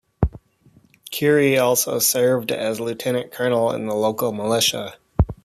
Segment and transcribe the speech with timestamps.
[1.11, 4.95] Currie also served as Lieutenant-Colonel in the local militia.